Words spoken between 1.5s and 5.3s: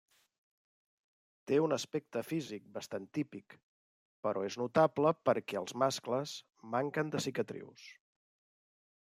Té un aspecte físic bastant típic, però és notable